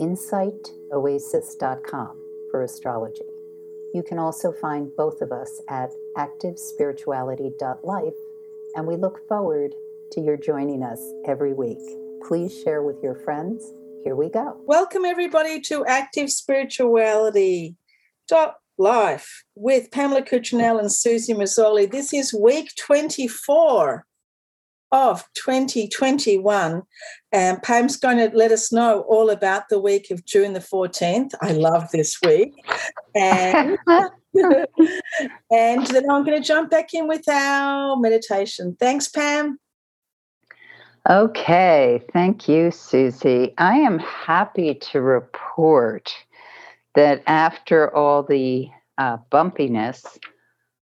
[0.00, 2.16] insightoasis.com
[2.50, 3.26] for astrology.
[3.92, 8.14] You can also find both of us at activespirituality.life,
[8.76, 9.74] and we look forward
[10.12, 11.78] to your joining us every week.
[12.26, 13.72] Please share with your friends.
[14.02, 14.56] Here we go.
[14.64, 17.76] Welcome, everybody, to Active Spirituality.
[18.78, 21.90] Life with Pamela Cuccinell and Susie Mazzoli.
[21.90, 24.06] This is week 24
[24.92, 26.82] of 2021.
[27.32, 31.32] And Pam's going to let us know all about the week of June the 14th.
[31.40, 32.52] I love this week.
[33.14, 33.78] And,
[34.34, 38.76] and then I'm going to jump back in with our meditation.
[38.78, 39.58] Thanks, Pam.
[41.08, 43.54] Okay, thank you, Susie.
[43.56, 46.14] I am happy to report
[46.94, 50.04] that after all the uh, bumpiness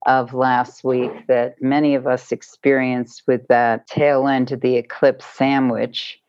[0.06, 5.26] of last week that many of us experienced with that tail end of the eclipse
[5.26, 6.20] sandwich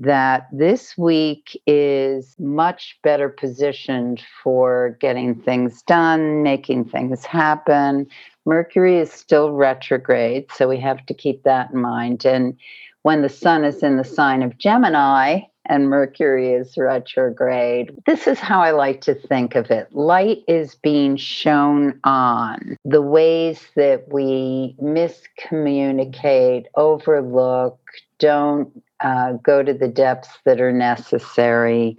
[0.00, 8.06] that this week is much better positioned for getting things done, making things happen.
[8.46, 12.24] Mercury is still retrograde, so we have to keep that in mind.
[12.24, 12.56] And
[13.02, 17.92] when the sun is in the sign of Gemini, and Mercury is retrograde.
[18.06, 19.94] This is how I like to think of it.
[19.94, 27.78] Light is being shown on the ways that we miscommunicate, overlook,
[28.18, 31.98] don't uh, go to the depths that are necessary.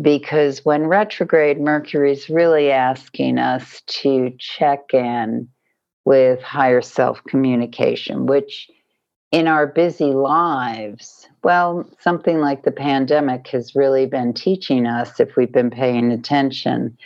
[0.00, 5.48] Because when retrograde, Mercury is really asking us to check in
[6.04, 8.70] with higher self communication, which
[9.30, 15.36] in our busy lives, well, something like the pandemic has really been teaching us, if
[15.36, 16.96] we've been paying attention,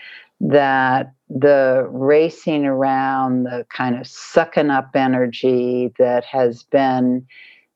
[0.40, 7.26] that the racing around, the kind of sucking up energy that has been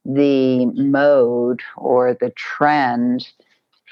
[0.04, 3.28] the mode or the trend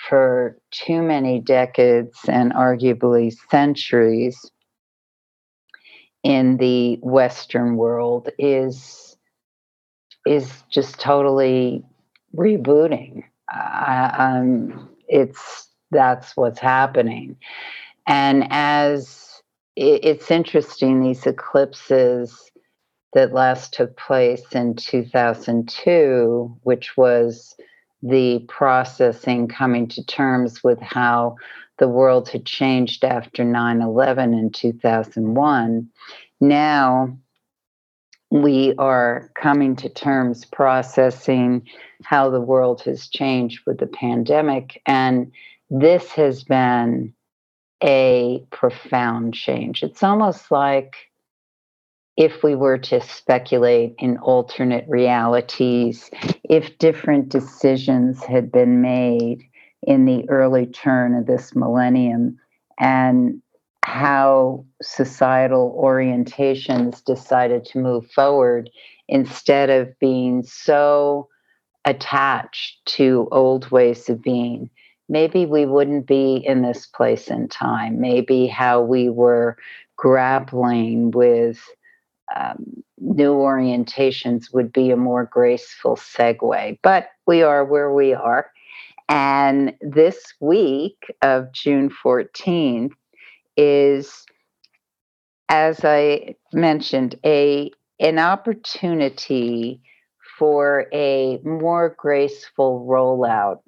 [0.09, 4.51] for too many decades and arguably centuries
[6.23, 9.14] in the Western world is
[10.27, 11.85] is just totally
[12.37, 13.25] rebooting.
[13.53, 17.37] Uh, um, it's that's what's happening,
[18.07, 19.43] and as
[19.77, 22.51] it, it's interesting, these eclipses
[23.13, 27.55] that last took place in 2002, which was
[28.03, 31.37] the processing coming to terms with how
[31.79, 35.89] the world had changed after 9 11 in 2001.
[36.41, 37.17] Now,
[38.35, 41.65] we are coming to terms processing
[42.03, 44.83] how the world has changed with the pandemic.
[44.87, 45.31] And
[45.71, 47.15] this has been
[47.81, 49.85] a profound change.
[49.85, 50.97] It's almost like
[52.17, 56.11] if we were to speculate in alternate realities,
[56.43, 59.45] if different decisions had been made
[59.85, 62.37] in the early turn of this millennium
[62.81, 63.41] and
[63.85, 68.71] how societal orientations decided to move forward
[69.09, 71.29] instead of being so
[71.85, 74.71] attached to old ways of being.
[75.09, 78.01] Maybe we wouldn't be in this place in time.
[78.01, 79.59] Maybe how we were
[79.97, 81.61] grappling with
[82.35, 86.79] um, new orientations would be a more graceful segue.
[86.83, 88.51] But we are where we are.
[89.11, 92.93] And this week of June 14th,
[93.57, 94.25] is,
[95.49, 97.71] as I mentioned, a
[98.01, 99.81] an opportunity
[100.39, 103.61] for a more graceful rollout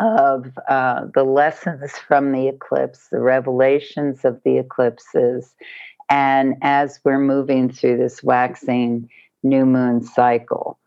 [0.00, 5.54] of uh, the lessons from the eclipse, the revelations of the eclipses,
[6.10, 9.08] and as we're moving through this waxing
[9.42, 10.78] new moon cycle.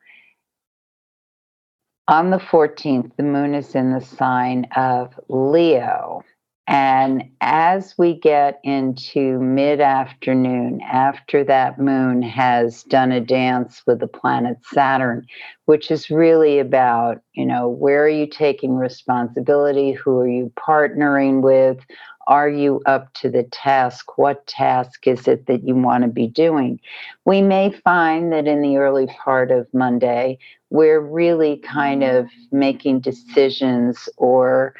[2.07, 6.23] On the 14th, the moon is in the sign of Leo.
[6.69, 13.99] And as we get into mid afternoon, after that moon has done a dance with
[13.99, 15.25] the planet Saturn,
[15.65, 19.93] which is really about, you know, where are you taking responsibility?
[19.93, 21.79] Who are you partnering with?
[22.27, 24.19] Are you up to the task?
[24.19, 26.79] What task is it that you want to be doing?
[27.25, 30.37] We may find that in the early part of Monday,
[30.69, 34.75] we're really kind of making decisions or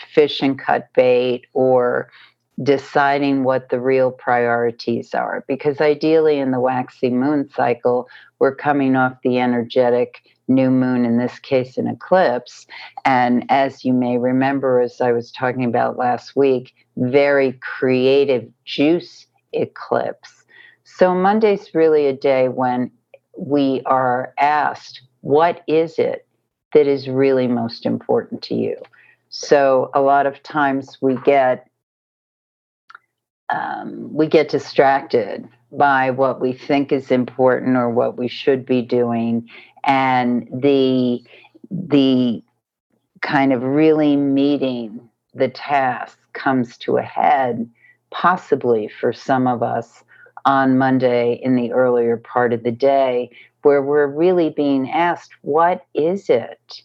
[0.00, 2.10] fish and cut bait or
[2.62, 5.44] deciding what the real priorities are.
[5.46, 8.08] Because ideally, in the waxy moon cycle,
[8.38, 12.66] we're coming off the energetic new moon, in this case, an eclipse.
[13.04, 19.26] And as you may remember, as I was talking about last week, very creative juice
[19.52, 20.44] eclipse.
[20.84, 22.90] So Monday's really a day when
[23.36, 26.26] we are asked, what is it
[26.72, 28.76] that is really most important to you?
[29.30, 31.66] So a lot of times we get
[33.50, 38.82] um, we get distracted by what we think is important or what we should be
[38.82, 39.48] doing,
[39.84, 41.22] and the
[41.70, 42.42] the
[43.22, 47.68] kind of really meeting the task comes to a head,
[48.10, 50.04] possibly for some of us
[50.44, 53.30] on Monday in the earlier part of the day,
[53.62, 56.82] where we're really being asked, what is it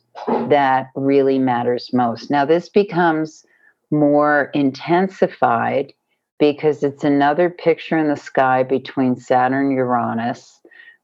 [0.50, 2.30] that really matters most?
[2.30, 3.45] Now, this becomes
[3.92, 5.94] more intensified
[6.39, 10.60] because it's another picture in the sky between Saturn Uranus,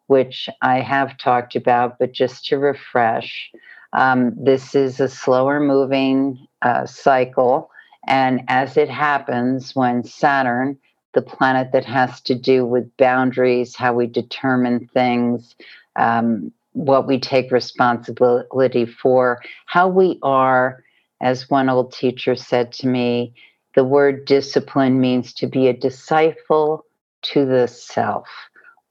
[0.07, 3.51] which I have talked about, but just to refresh,
[3.93, 7.69] um, this is a slower moving uh, cycle.
[8.07, 10.77] And as it happens, when Saturn,
[11.13, 15.55] the planet that has to do with boundaries, how we determine things,
[15.95, 20.81] um, what we take responsibility for, how we are,
[21.21, 23.33] as one old teacher said to me,
[23.75, 26.85] the word discipline means to be a disciple
[27.21, 28.29] to the self.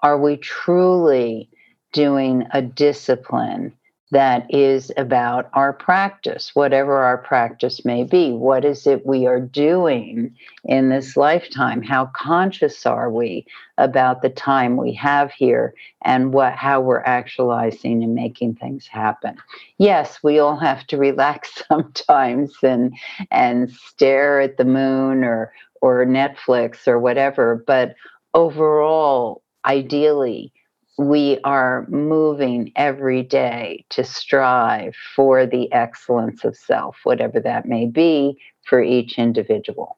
[0.02, 1.48] Are we truly
[1.94, 3.72] doing a discipline
[4.10, 8.30] that is about our practice, whatever our practice may be.
[8.32, 10.34] What is it we are doing
[10.64, 11.82] in this lifetime?
[11.82, 13.46] How conscious are we
[13.76, 19.36] about the time we have here and what how we're actualizing and making things happen?
[19.76, 22.96] Yes, we all have to relax sometimes and
[23.30, 27.94] and stare at the moon or or Netflix or whatever, but
[28.34, 30.52] overall, ideally,
[30.98, 37.86] we are moving every day to strive for the excellence of self, whatever that may
[37.86, 39.96] be for each individual.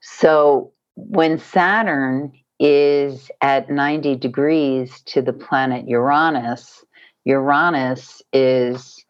[0.00, 6.82] So when Saturn is at 90 degrees to the planet Uranus,
[7.24, 9.04] Uranus is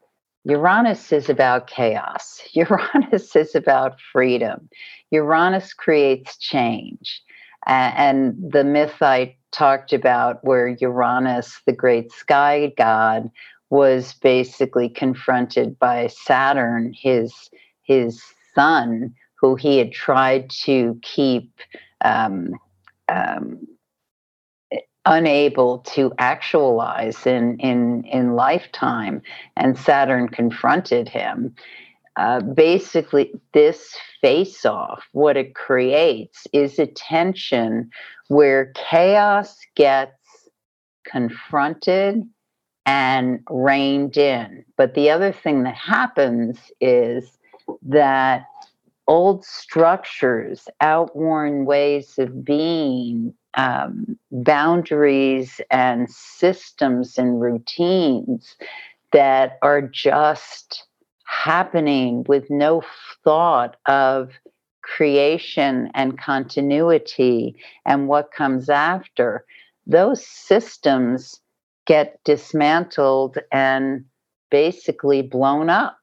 [0.45, 2.41] Uranus is about chaos.
[2.53, 4.69] Uranus is about freedom.
[5.11, 7.23] Uranus creates change.
[7.67, 13.31] And the myth I talked about where Uranus, the great sky god,
[13.71, 17.33] was basically confronted by Saturn, his
[17.83, 18.23] his
[18.55, 21.51] son, who he had tried to keep
[22.05, 22.53] um,
[23.09, 23.67] um,
[25.05, 29.23] unable to actualize in in in lifetime,
[29.57, 31.55] and Saturn confronted him.
[32.17, 37.91] Uh, basically, this face off, what it creates is a tension
[38.29, 40.13] where chaos gets
[41.05, 42.23] confronted
[42.87, 44.65] and reined in.
[44.77, 47.37] But the other thing that happens is
[47.83, 48.47] that
[49.07, 58.57] old structures, outworn ways of being, um, boundaries and systems and routines
[59.13, 60.87] that are just
[61.27, 62.83] happening with no
[63.25, 64.31] thought of
[64.83, 69.45] creation and continuity and what comes after,
[69.87, 71.41] those systems
[71.87, 74.05] get dismantled and
[74.51, 75.99] basically blown up.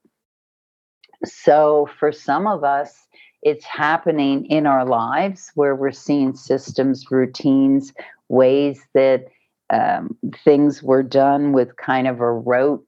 [1.26, 3.08] So, for some of us,
[3.42, 7.94] it's happening in our lives where we're seeing systems, routines,
[8.30, 9.26] ways that
[9.70, 12.86] um, things were done with kind of a rote,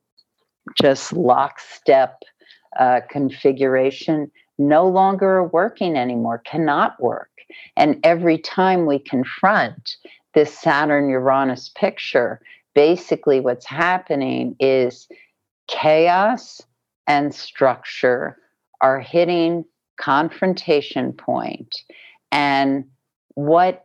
[0.82, 2.22] just lockstep
[2.80, 7.30] uh, configuration no longer working anymore, cannot work.
[7.76, 9.98] And every time we confront
[10.34, 12.42] this Saturn Uranus picture,
[12.74, 15.08] basically what's happening is
[15.68, 16.62] chaos
[17.08, 18.38] and structure
[18.82, 19.66] are hitting
[19.98, 21.74] confrontation point
[22.32, 22.84] and
[23.36, 23.84] what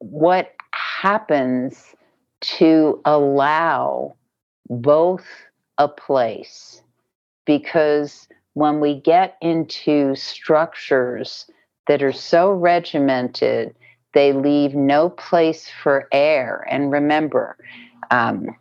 [0.00, 1.94] what happens
[2.42, 4.14] to allow
[4.68, 5.24] both
[5.78, 6.82] a place
[7.44, 11.46] because when we get into structures
[11.88, 13.74] that are so regimented,
[14.14, 16.64] they leave no place for air.
[16.70, 17.56] And remember,
[18.10, 18.56] um,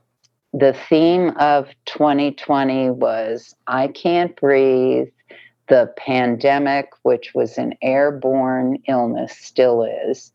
[0.52, 5.08] the theme of 2020 was I can't breathe.
[5.70, 10.34] The pandemic, which was an airborne illness, still is.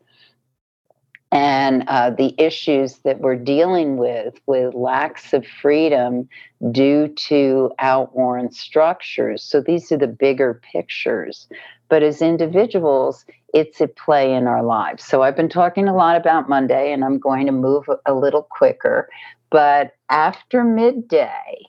[1.31, 6.27] And uh, the issues that we're dealing with with lacks of freedom
[6.71, 9.43] due to outworn structures.
[9.43, 11.47] So these are the bigger pictures.
[11.87, 15.03] But as individuals it's at play in our lives.
[15.03, 18.43] So i've been talking a lot about monday and i'm going to move a little
[18.43, 19.09] quicker.
[19.49, 21.68] But after midday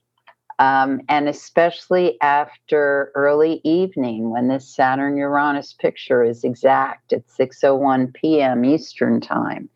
[0.60, 8.12] um, and especially after early evening when this Saturn Uranus picture is exact at 6:01
[8.14, 8.64] p.m.
[8.64, 9.68] Eastern Time.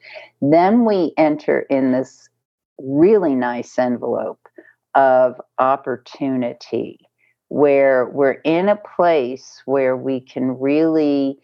[0.43, 2.29] Then we enter in this
[2.79, 4.47] really nice envelope
[4.95, 7.01] of opportunity
[7.49, 11.39] where we're in a place where we can really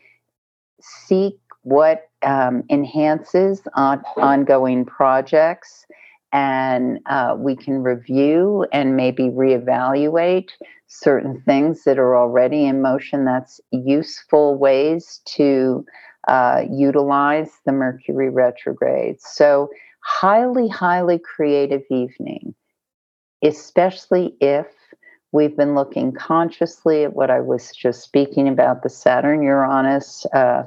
[0.83, 5.87] seek what um, enhances on ongoing projects
[6.33, 10.51] and uh, we can review and maybe reevaluate
[10.87, 13.25] certain things that are already in motion.
[13.25, 15.85] That's useful ways to
[16.29, 19.21] uh, utilize the Mercury retrograde.
[19.21, 19.71] So,
[20.05, 22.55] highly, highly creative evening,
[23.43, 24.67] especially if
[25.33, 30.65] we've been looking consciously at what I was just speaking about the Saturn Uranus uh,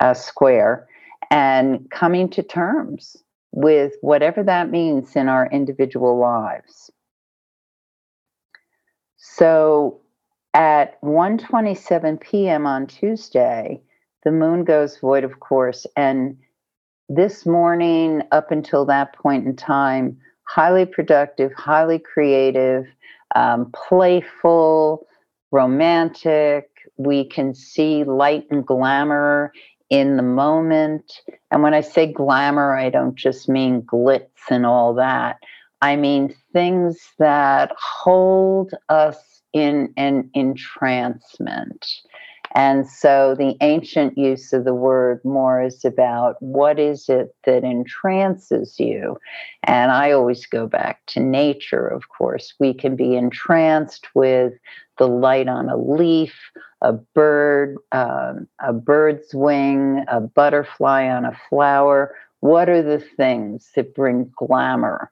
[0.00, 0.86] uh square
[1.30, 3.16] and coming to terms
[3.52, 6.90] with whatever that means in our individual lives.
[9.16, 10.00] So
[10.54, 12.66] at 1:27 p.m.
[12.66, 13.80] on Tuesday,
[14.24, 16.36] the moon goes void of course and
[17.08, 22.86] this morning up until that point in time highly productive, highly creative,
[23.36, 25.06] um, playful,
[25.52, 26.70] romantic.
[26.96, 29.52] We can see light and glamour
[29.90, 31.20] in the moment.
[31.50, 35.38] And when I say glamour, I don't just mean glitz and all that.
[35.80, 41.86] I mean things that hold us in an entrancement.
[42.54, 47.62] And so the ancient use of the word more is about what is it that
[47.62, 49.18] entrances you?
[49.64, 52.54] And I always go back to nature, of course.
[52.58, 54.54] We can be entranced with
[54.96, 56.34] the light on a leaf,
[56.80, 62.14] a bird, um, a bird's wing, a butterfly on a flower.
[62.40, 65.10] What are the things that bring glamour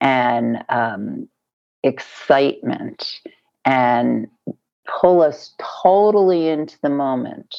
[0.00, 1.28] and um,
[1.82, 3.20] excitement
[3.64, 4.28] and
[5.00, 7.56] pull us totally into the moment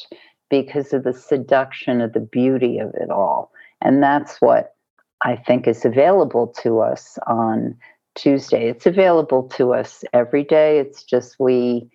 [0.48, 3.52] because of the seduction of the beauty of it all?
[3.82, 4.74] And that's what
[5.22, 7.76] I think is available to us on
[8.14, 8.68] Tuesday.
[8.68, 10.78] It's available to us every day.
[10.78, 11.90] It's just we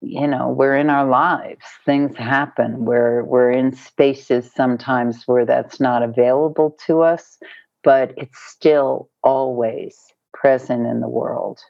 [0.00, 1.64] you know we're in our lives.
[1.84, 2.84] Things happen.
[2.84, 7.38] We're we're in spaces sometimes where that's not available to us
[7.82, 9.96] but it's still always
[10.32, 11.60] present in the world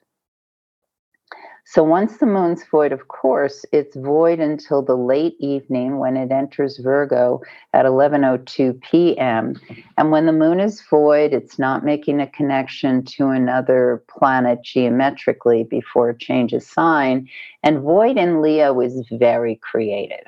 [1.71, 6.33] so once the moon's void, of course, it's void until the late evening when it
[6.33, 9.55] enters Virgo at 11:02 p.m.
[9.97, 15.63] And when the moon is void, it's not making a connection to another planet geometrically
[15.63, 17.29] before it changes sign.
[17.63, 20.27] And void in Leo is very creative.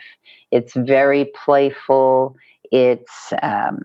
[0.52, 2.36] It's very playful.
[2.70, 3.82] It's um,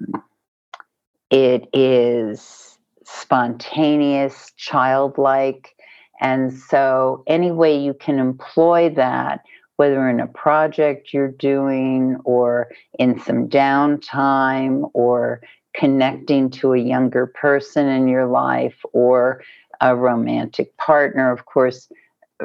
[1.32, 5.74] it is spontaneous, childlike
[6.20, 9.42] and so, any way you can employ that,
[9.76, 15.42] whether in a project you're doing or in some downtime or
[15.76, 19.44] connecting to a younger person in your life or
[19.82, 21.88] a romantic partner, of course,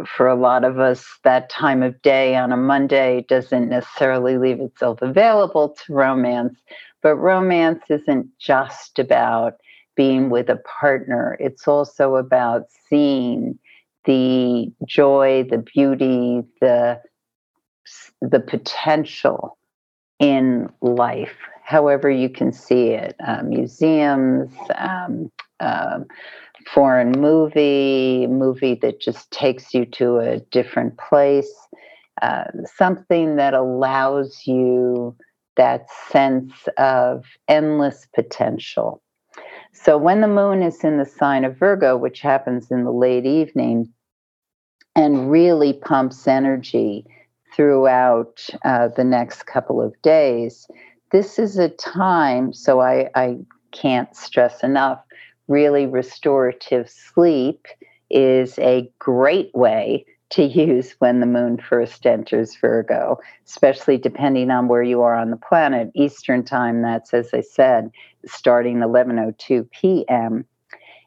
[0.06, 4.60] for a lot of us, that time of day on a Monday doesn't necessarily leave
[4.60, 6.58] itself available to romance.
[7.02, 9.54] But romance isn't just about
[9.94, 13.58] being with a partner, it's also about seeing
[14.04, 17.00] the joy, the beauty, the
[18.20, 19.58] the potential
[20.18, 23.16] in life, however you can see it.
[23.26, 25.30] Uh, museums, um,
[25.60, 26.00] uh,
[26.66, 31.52] foreign movie, movie that just takes you to a different place,
[32.22, 32.44] uh,
[32.76, 35.16] something that allows you
[35.56, 39.01] that sense of endless potential.
[39.72, 43.26] So when the moon is in the sign of Virgo, which happens in the late
[43.26, 43.92] evening,
[44.94, 47.06] and really pumps energy
[47.54, 50.66] throughout uh, the next couple of days,
[51.10, 53.38] this is a time, so I, I
[53.72, 55.00] can't stress enough,
[55.48, 57.66] really restorative sleep
[58.10, 64.68] is a great way to use when the moon first enters Virgo, especially depending on
[64.68, 65.90] where you are on the planet.
[65.94, 67.90] Eastern time, that's as I said,
[68.26, 70.44] starting 11:02 p.m.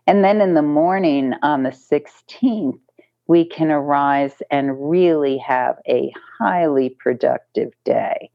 [0.07, 2.79] And then in the morning on the 16th,
[3.27, 8.29] we can arise and really have a highly productive day.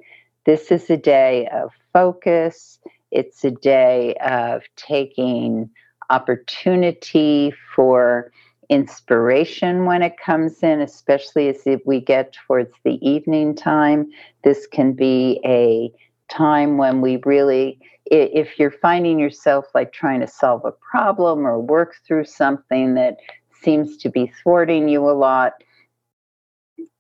[0.47, 2.79] This is a day of focus,
[3.11, 5.71] It's a day of taking
[6.11, 8.33] opportunity for
[8.69, 14.07] inspiration when it comes in, especially as if we get towards the evening time.
[14.45, 15.93] This can be a
[16.33, 17.79] time when we really,
[18.11, 23.17] if you're finding yourself like trying to solve a problem or work through something that
[23.63, 25.55] seems to be thwarting you a lot,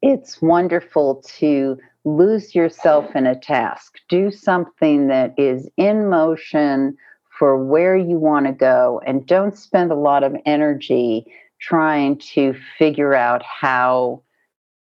[0.02, 3.96] it's wonderful to lose yourself in a task.
[4.08, 6.96] Do something that is in motion
[7.38, 11.26] for where you want to go and don't spend a lot of energy
[11.60, 14.22] trying to figure out how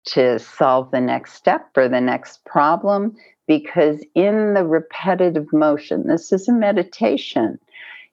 [0.05, 3.15] to solve the next step or the next problem
[3.57, 7.59] because in the repetitive motion this is a meditation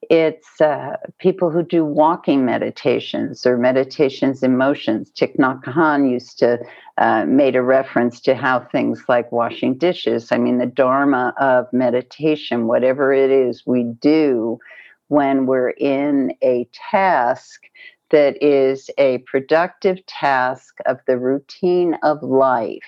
[0.09, 5.11] it's uh, people who do walking meditations or meditations in motions.
[5.11, 6.59] Thich Nhat Hanh used to
[6.97, 10.33] uh, made a reference to how things like washing dishes.
[10.33, 14.59] I mean, the dharma of meditation, whatever it is we do
[15.09, 17.65] when we're in a task
[18.11, 22.81] that is a productive task of the routine of life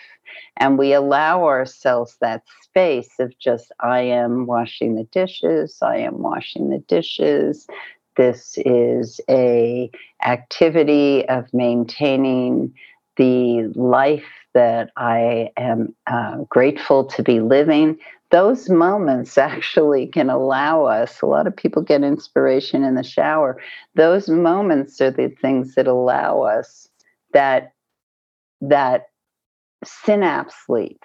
[0.57, 6.23] and we allow ourselves that space of just i am washing the dishes i am
[6.23, 7.67] washing the dishes.
[8.17, 9.91] This is a
[10.25, 12.75] activity of maintaining
[13.17, 17.99] the life that i am uh, grateful to be living.
[18.31, 23.61] Those moments actually can allow us a lot of people get inspiration in the shower.
[23.95, 26.89] Those moments are the things that allow us
[27.33, 27.73] that
[28.61, 29.07] that
[29.85, 31.03] synapse leap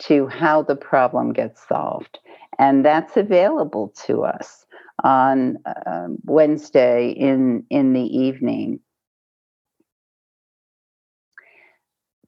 [0.00, 2.18] to how the problem gets solved.
[2.58, 4.64] And that's available to us
[5.04, 8.80] on uh, Wednesday in, in the evening.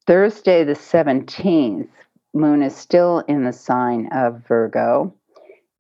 [0.07, 1.89] Thursday, the 17th,
[2.35, 5.15] moon is still in the sign of Virgo.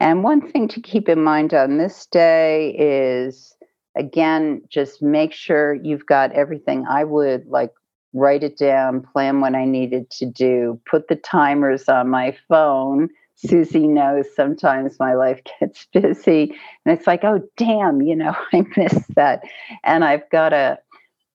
[0.00, 3.56] And one thing to keep in mind on this day is
[3.96, 6.84] again, just make sure you've got everything.
[6.88, 7.70] I would like
[8.12, 13.08] write it down, plan what I needed to do, put the timers on my phone.
[13.36, 18.64] Susie knows sometimes my life gets busy and it's like, oh, damn, you know, I
[18.76, 19.42] missed that.
[19.84, 20.78] And I've got to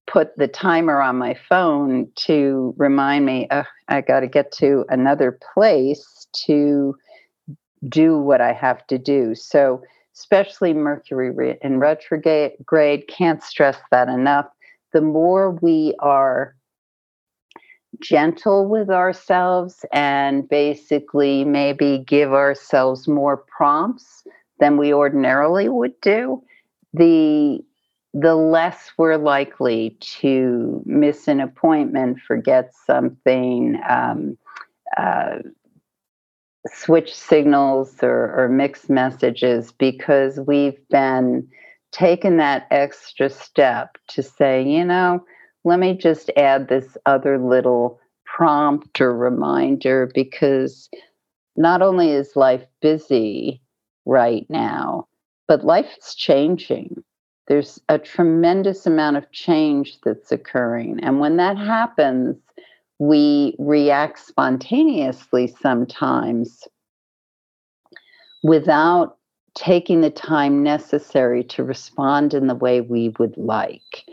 [0.05, 4.85] put the timer on my phone to remind me, oh, I got to get to
[4.89, 6.95] another place to
[7.89, 9.35] do what I have to do.
[9.35, 9.81] So,
[10.15, 14.47] especially Mercury in retrograde, can't stress that enough.
[14.93, 16.55] The more we are
[18.01, 24.23] gentle with ourselves and basically maybe give ourselves more prompts
[24.59, 26.41] than we ordinarily would do,
[26.93, 27.59] the
[28.13, 34.37] the less we're likely to miss an appointment, forget something, um,
[34.97, 35.37] uh,
[36.73, 41.47] switch signals or, or mix messages because we've been
[41.91, 45.23] taken that extra step to say, you know,
[45.67, 50.89] let me just add this other little prompt or reminder because
[51.57, 53.61] not only is life busy
[54.05, 55.07] right now,
[55.47, 57.03] but life is changing.
[57.47, 61.01] There's a tremendous amount of change that's occurring.
[61.01, 62.37] And when that happens,
[62.99, 66.63] we react spontaneously sometimes
[68.43, 69.17] without
[69.55, 74.05] taking the time necessary to respond in the way we would like.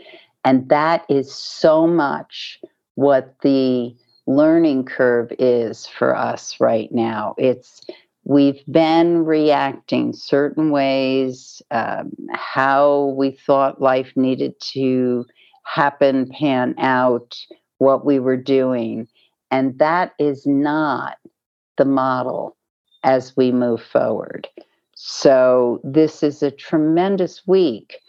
[0.45, 2.59] And that is so much
[2.93, 3.95] what the
[4.27, 7.35] learning curve is for us right now.
[7.37, 7.81] It's
[8.23, 15.25] we've been reacting certain ways, um, how we thought life needed to
[15.63, 17.35] happen, pan out,
[17.79, 19.07] what we were doing.
[19.51, 21.17] And that is not
[21.77, 22.55] the model
[23.03, 24.47] as we move forward.
[24.95, 27.99] So, this is a tremendous week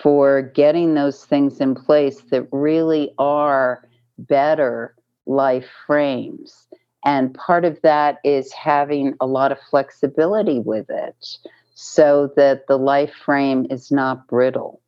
[0.00, 4.94] for getting those things in place that really are better
[5.26, 6.66] life frames.
[7.04, 11.38] And part of that is having a lot of flexibility with it
[11.74, 14.80] so that the life frame is not brittle.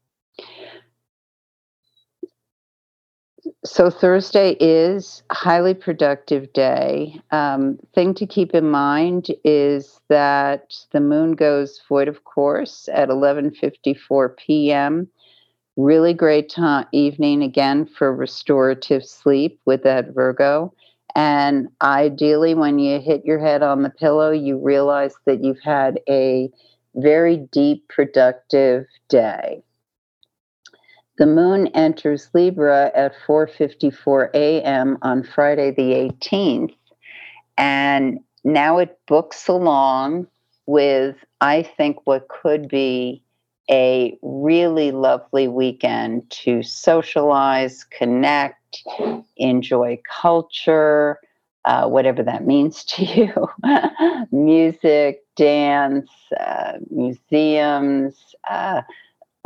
[3.66, 7.20] So Thursday is highly productive day.
[7.32, 13.08] Um, thing to keep in mind is that the moon goes void of course at
[13.08, 15.08] 11:54 p.m.
[15.76, 20.72] Really great time, evening again for restorative sleep with that Virgo.
[21.14, 26.00] And ideally, when you hit your head on the pillow, you realize that you've had
[26.08, 26.50] a
[26.94, 29.62] very deep, productive day.
[31.18, 34.98] The moon enters Libra at 4:54 a.m.
[35.02, 36.74] on Friday the 18th,
[37.56, 40.26] and now it books along
[40.66, 43.22] with, I think, what could be
[43.70, 48.84] a really lovely weekend to socialize, connect,
[49.36, 51.18] enjoy culture,
[51.64, 53.48] uh, whatever that means to you
[54.30, 58.14] music, dance, uh, museums,
[58.48, 58.82] uh,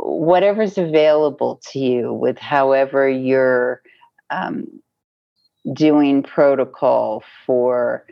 [0.01, 3.81] whatever's available to you with however you're
[4.29, 4.67] um,
[5.73, 8.05] doing protocol for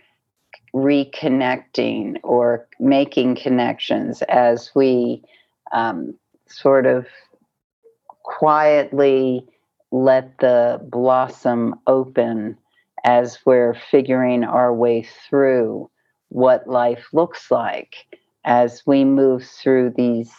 [0.73, 5.23] reconnecting or making connections as we
[5.71, 6.13] um,
[6.47, 7.07] sort of
[8.23, 9.43] quietly
[9.91, 12.55] let the blossom open
[13.03, 15.89] as we're figuring our way through
[16.27, 17.95] what life looks like
[18.45, 20.31] as we move through these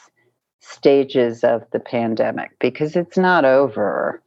[0.71, 4.23] stages of the pandemic because it's not over.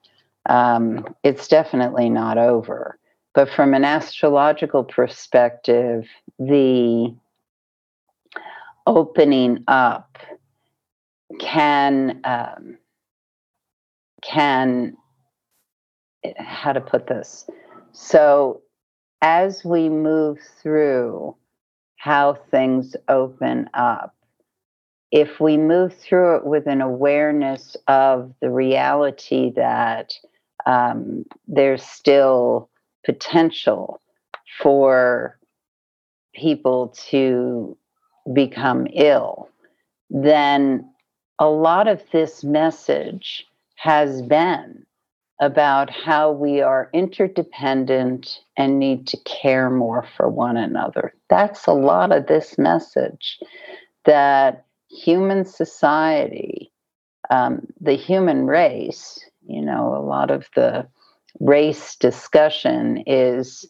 [0.50, 2.98] Um, it's definitely not over.
[3.34, 7.16] But from an astrological perspective, the
[8.86, 10.18] opening up
[11.40, 12.78] can um,
[14.22, 14.96] can
[16.38, 17.46] how to put this
[17.92, 18.62] so
[19.22, 21.36] as we move through
[21.98, 24.16] how things open up
[25.14, 30.12] if we move through it with an awareness of the reality that
[30.66, 32.68] um, there's still
[33.06, 34.02] potential
[34.60, 35.38] for
[36.34, 37.78] people to
[38.34, 39.48] become ill,
[40.10, 40.90] then
[41.38, 43.46] a lot of this message
[43.76, 44.84] has been
[45.40, 51.14] about how we are interdependent and need to care more for one another.
[51.30, 53.38] That's a lot of this message
[54.06, 56.72] that human society,
[57.30, 60.88] um, the human race, you know, a lot of the
[61.40, 63.66] race discussion is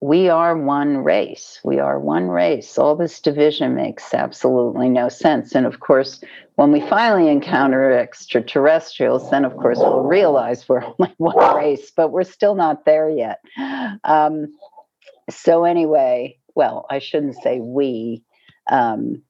[0.00, 1.60] we are one race.
[1.62, 2.76] We are one race.
[2.76, 5.54] All this division makes absolutely no sense.
[5.54, 6.20] And of course,
[6.56, 12.10] when we finally encounter extraterrestrials, then of course we'll realize we're only one race, but
[12.10, 13.40] we're still not there yet.
[14.02, 14.52] Um,
[15.30, 18.24] so, anyway, well, I shouldn't say we.
[18.70, 19.22] Um,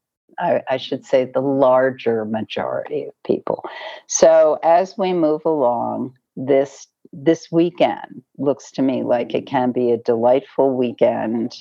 [0.43, 3.65] I, I, should say the larger majority of people.
[4.09, 9.91] So as we move along, this this weekend looks to me like it can be
[9.91, 11.55] a delightful weekend.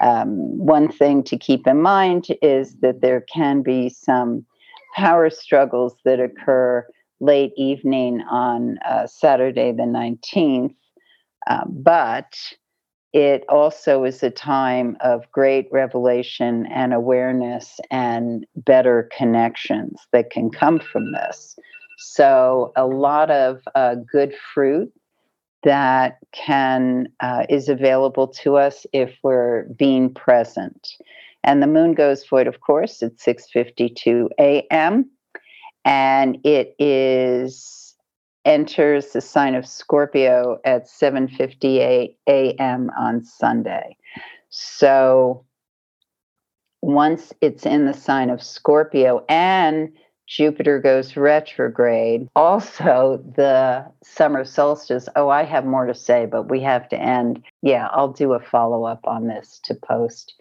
[0.00, 4.44] Um, one thing to keep in mind is that there can be some
[4.94, 6.86] power struggles that occur
[7.20, 10.74] late evening on uh, Saturday, the 19th.
[11.48, 12.36] Uh, but
[13.14, 20.50] it also is a time of great revelation and awareness and better connections that can
[20.50, 21.56] come from this.
[21.96, 24.92] So a lot of uh, good fruit
[25.62, 30.88] that can uh, is available to us if we're being present.
[31.44, 35.08] And the moon goes void, of course, at 6:52 a.m.
[35.84, 37.83] and it is
[38.44, 42.90] enters the sign of Scorpio at 7:58 a.m.
[42.98, 43.96] on Sunday.
[44.50, 45.44] So
[46.82, 49.90] once it's in the sign of Scorpio and
[50.26, 52.28] Jupiter goes retrograde.
[52.34, 55.08] Also, the summer solstice.
[55.16, 57.42] Oh, I have more to say, but we have to end.
[57.62, 60.34] Yeah, I'll do a follow up on this to post.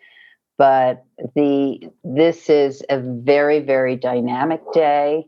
[0.57, 1.03] But
[1.35, 5.25] the this is a very very dynamic day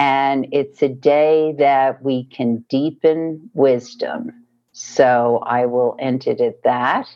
[0.00, 4.32] and it's a day that we can deepen wisdom.
[4.72, 7.06] So I will end it at that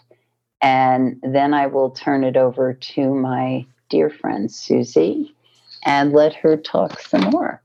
[0.60, 5.34] and then I will turn it over to my dear friend Susie
[5.86, 7.62] and let her talk some more.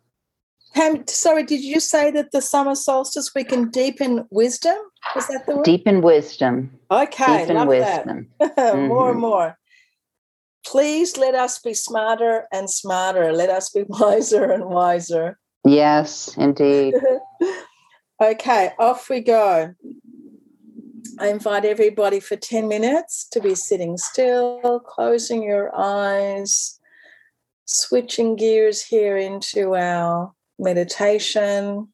[0.74, 4.78] Pam, sorry, did you say that the summer solstice we can deepen wisdom?
[5.16, 5.66] Was that the word?
[5.66, 6.72] Deepen wisdom.
[6.92, 8.28] Okay, deepen love wisdom.
[8.40, 8.56] that.
[8.56, 8.88] mm-hmm.
[8.88, 9.59] More and more.
[10.66, 13.32] Please let us be smarter and smarter.
[13.32, 15.40] Let us be wiser and wiser.
[15.66, 16.96] Yes, indeed.
[18.24, 19.74] okay, off we go.
[21.20, 26.80] I invite everybody for 10 minutes to be sitting still, closing your eyes
[27.70, 31.88] switching gears here into our meditation.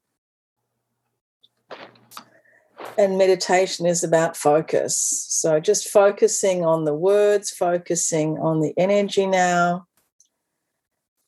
[2.97, 5.25] And meditation is about focus.
[5.29, 9.85] So just focusing on the words, focusing on the energy now.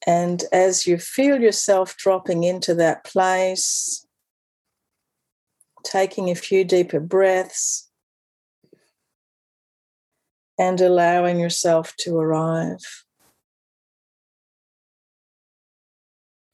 [0.06, 4.08] And as you feel yourself dropping into that place,
[5.84, 7.90] taking a few deeper breaths
[10.58, 13.06] and allowing yourself to arrive.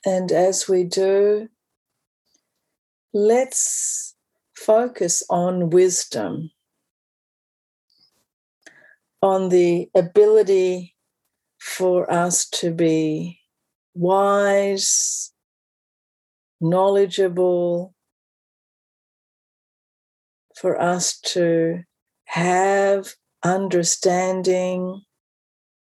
[0.05, 1.49] And as we do,
[3.13, 4.12] let's
[4.55, 6.51] focus on wisdom,
[9.21, 10.95] on the ability
[11.59, 13.39] for us to be
[13.93, 15.31] wise,
[16.59, 17.93] knowledgeable,
[20.55, 21.83] for us to
[22.25, 23.13] have
[23.43, 25.01] understanding,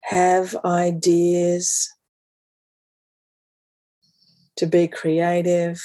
[0.02, 1.90] have ideas,
[4.58, 5.82] to be creative.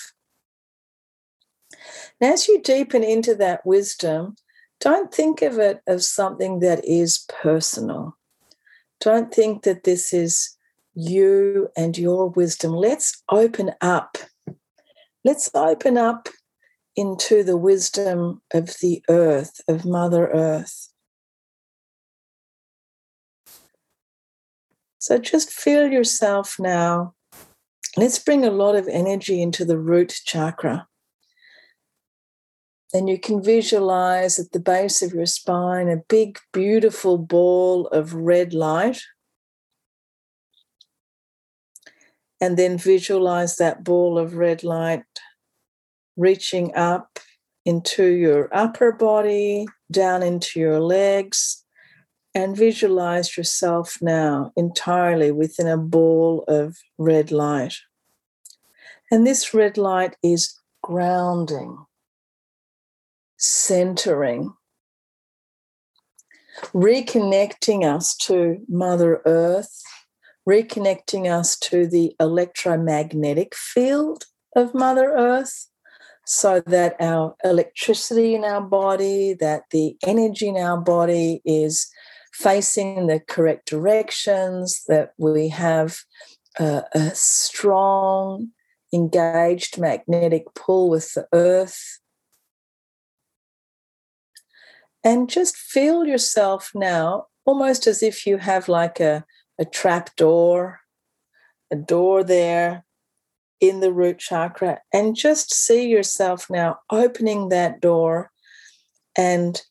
[2.21, 4.37] And as you deepen into that wisdom,
[4.81, 8.17] don't think of it as something that is personal.
[9.01, 10.57] Don't think that this is
[10.95, 12.73] you and your wisdom.
[12.73, 14.19] Let's open up.
[15.25, 16.29] Let's open up
[16.97, 20.89] into the wisdom of the earth, of Mother Earth.
[24.99, 27.15] So just feel yourself now.
[27.97, 30.87] Let's bring a lot of energy into the root chakra.
[32.93, 38.15] And you can visualize at the base of your spine a big, beautiful ball of
[38.15, 39.01] red light.
[42.41, 45.05] And then visualize that ball of red light
[46.17, 47.19] reaching up
[47.65, 51.65] into your upper body, down into your legs,
[52.35, 57.77] and visualize yourself now entirely within a ball of red light.
[59.11, 61.77] And this red light is grounding
[63.41, 64.53] centering,
[66.75, 69.83] reconnecting us to Mother Earth,
[70.49, 75.67] reconnecting us to the electromagnetic field of Mother Earth
[76.27, 81.91] so that our electricity in our body, that the energy in our body is
[82.33, 86.01] facing the correct directions, that we have
[86.59, 88.49] a, a strong,
[88.93, 92.00] engaged magnetic pull with the earth,
[95.05, 99.25] and just feel yourself now almost as if you have like a,
[99.59, 100.81] a trap door,
[101.71, 102.85] a door there
[103.61, 108.31] in the root chakra, and just see yourself now opening that door
[109.17, 109.63] and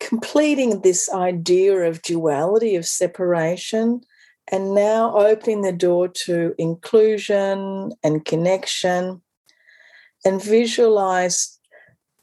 [0.00, 4.00] completing this idea of duality, of separation,
[4.50, 9.22] and now opening the door to inclusion and connection,
[10.24, 11.55] and visualize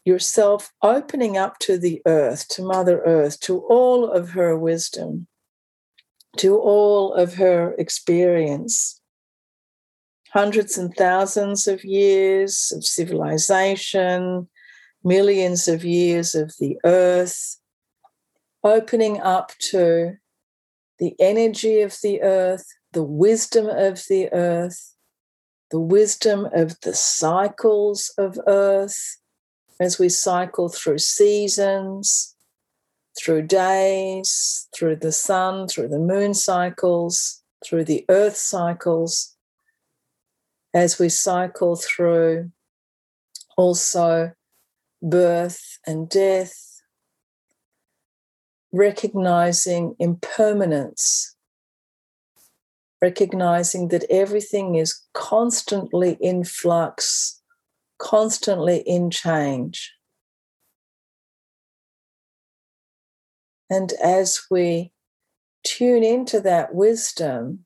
[0.06, 5.28] yourself opening up to the earth, to Mother Earth, to all of her wisdom,
[6.38, 9.00] to all of her experience.
[10.34, 14.50] Hundreds and thousands of years of civilization,
[15.04, 17.60] millions of years of the earth,
[18.64, 20.18] opening up to
[21.00, 24.96] the energy of the earth, the wisdom of the earth,
[25.72, 29.18] the wisdom of the cycles of earth,
[29.80, 32.36] as we cycle through seasons,
[33.18, 39.36] through days, through the sun, through the moon cycles, through the earth cycles,
[40.74, 42.52] as we cycle through
[43.58, 44.32] also
[45.02, 46.82] birth and death,
[48.72, 51.36] recognizing impermanence,
[53.02, 57.43] recognizing that everything is constantly in flux
[58.04, 59.94] constantly in change.
[63.70, 64.92] And as we
[65.64, 67.66] tune into that wisdom,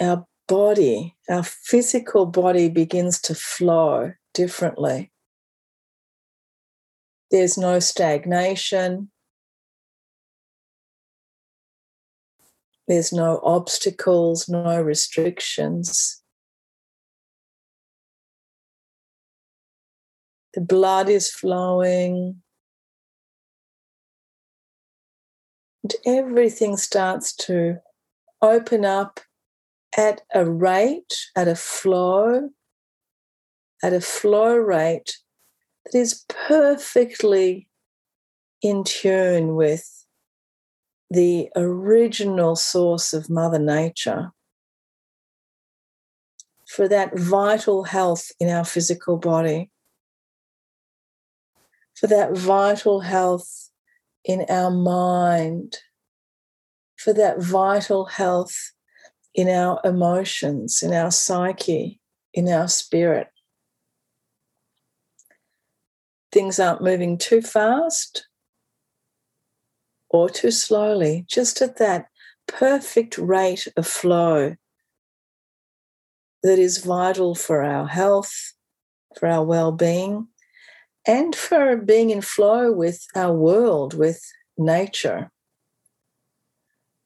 [0.00, 5.10] our body, our physical body begins to flow differently.
[7.32, 9.10] There's no stagnation.
[12.86, 16.22] There's no obstacles, no restrictions.
[20.52, 22.42] The blood is flowing.
[25.82, 27.78] And everything starts to
[28.40, 29.20] open up
[29.96, 32.50] at a rate, at a flow,
[33.82, 35.18] at a flow rate
[35.84, 37.68] that is perfectly
[38.62, 40.03] in tune with
[41.10, 44.32] the original source of Mother Nature,
[46.66, 49.70] for that vital health in our physical body,
[51.94, 53.70] for that vital health
[54.24, 55.78] in our mind,
[56.96, 58.72] for that vital health
[59.34, 62.00] in our emotions, in our psyche,
[62.32, 63.28] in our spirit.
[66.32, 68.26] Things aren't moving too fast
[70.14, 72.06] or too slowly, just at that
[72.46, 74.54] perfect rate of flow
[76.44, 78.52] that is vital for our health,
[79.18, 80.28] for our well being,
[81.04, 84.22] and for being in flow with our world, with
[84.56, 85.32] nature.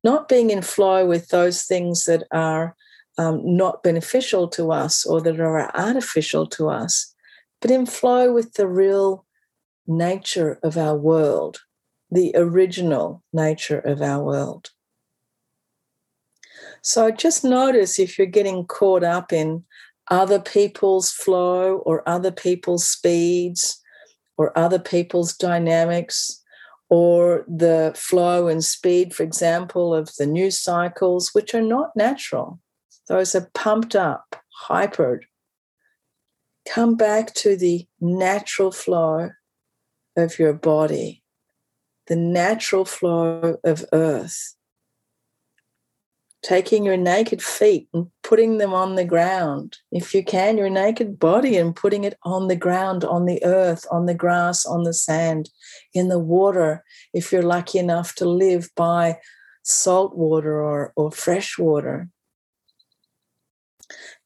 [0.04, 2.76] Not being in flow with those things that are
[3.16, 7.14] um, not beneficial to us or that are artificial to us,
[7.62, 9.24] but in flow with the real
[9.86, 11.60] nature of our world,
[12.10, 14.70] the original nature of our world.
[16.82, 19.64] So just notice if you're getting caught up in
[20.10, 23.82] other people's flow or other people's speeds
[24.36, 26.42] or other people's dynamics
[26.88, 32.58] or the flow and speed, for example, of the news cycles, which are not natural.
[33.08, 34.36] Those are pumped up,
[34.68, 35.24] hypered.
[36.66, 39.30] Come back to the natural flow
[40.16, 41.22] of your body,
[42.08, 44.54] the natural flow of earth
[46.42, 49.76] taking your naked feet and putting them on the ground.
[49.90, 53.84] If you can, your naked body and putting it on the ground, on the earth,
[53.90, 55.50] on the grass, on the sand,
[55.92, 59.18] in the water, if you're lucky enough to live by
[59.62, 62.08] salt water or, or fresh water.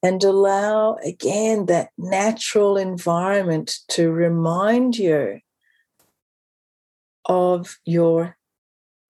[0.02, 5.40] And allow again that natural environment to remind you
[7.26, 8.36] of your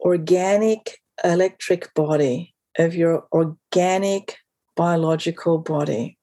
[0.01, 4.37] organic electric body of your organic
[4.77, 6.18] biological body.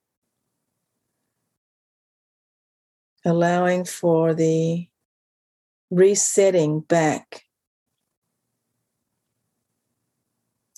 [3.25, 4.88] Allowing for the
[5.91, 7.43] resetting back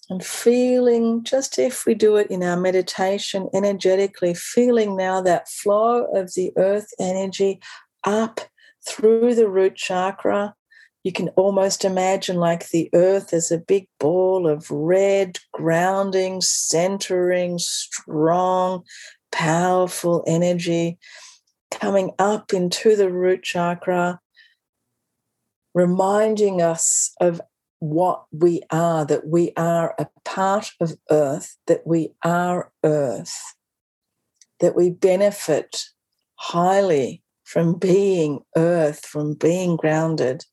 [0.09, 6.05] and feeling, just if we do it in our meditation energetically, feeling now that flow
[6.13, 7.61] of the earth energy
[8.03, 8.41] up
[8.85, 10.55] through the root chakra
[11.03, 17.57] you can almost imagine like the earth as a big ball of red, grounding, centering,
[17.57, 18.83] strong,
[19.31, 20.99] powerful energy
[21.71, 24.19] coming up into the root chakra,
[25.73, 27.41] reminding us of
[27.79, 33.55] what we are, that we are a part of earth, that we are earth,
[34.59, 35.85] that we benefit
[36.35, 40.45] highly from being earth, from being grounded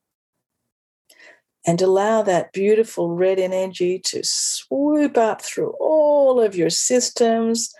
[1.66, 7.72] and allow that beautiful red energy to swoop up through all of your systems,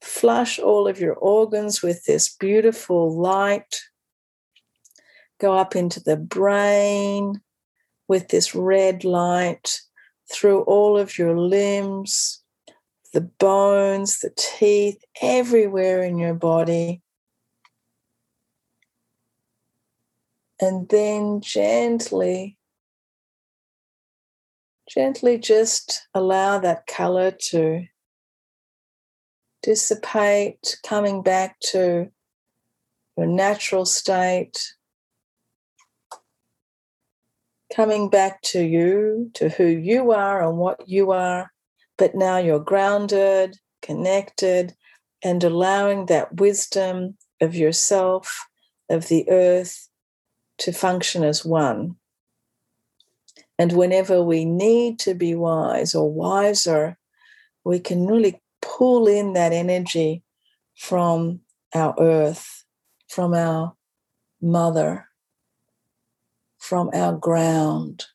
[0.00, 3.82] flush all of your organs with this beautiful light,
[5.38, 7.40] go up into the brain
[8.08, 9.80] with this red light
[10.32, 12.42] through all of your limbs,
[13.12, 17.02] the bones, the teeth, everywhere in your body.
[20.60, 22.58] And then gently
[24.90, 27.84] gently just allow that color to
[29.62, 32.10] dissipate, coming back to
[33.16, 34.74] your natural state,
[37.74, 41.52] coming back to you, to who you are and what you are.
[41.96, 44.74] But now you're grounded, connected,
[45.22, 48.44] and allowing that wisdom of yourself,
[48.88, 49.88] of the earth,
[50.58, 51.99] to function as one.
[53.60, 56.96] And whenever we need to be wise or wiser,
[57.62, 60.22] we can really pull in that energy
[60.78, 61.40] from
[61.74, 62.64] our earth,
[63.08, 63.74] from our
[64.40, 65.08] mother,
[66.56, 68.06] from our ground.